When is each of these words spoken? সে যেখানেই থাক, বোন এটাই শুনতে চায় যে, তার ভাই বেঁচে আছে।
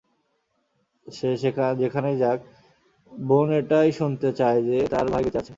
সে 1.07 1.29
যেখানেই 1.81 2.17
থাক, 2.19 2.39
বোন 3.11 3.47
এটাই 3.51 3.89
শুনতে 3.91 4.29
চায় 4.33 4.59
যে, 4.63 4.77
তার 4.87 5.05
ভাই 5.07 5.21
বেঁচে 5.23 5.39
আছে। 5.39 5.49